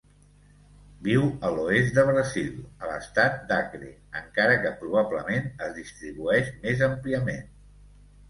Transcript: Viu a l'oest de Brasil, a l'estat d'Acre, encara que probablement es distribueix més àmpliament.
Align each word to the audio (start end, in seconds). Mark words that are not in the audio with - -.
Viu 1.07 1.25
a 1.47 1.49
l'oest 1.57 1.91
de 1.97 2.05
Brasil, 2.07 2.47
a 2.85 2.87
l'estat 2.93 3.37
d'Acre, 3.51 3.91
encara 4.21 4.57
que 4.63 4.71
probablement 4.79 5.45
es 5.67 5.71
distribueix 5.77 6.49
més 6.65 6.83
àmpliament. 6.89 7.47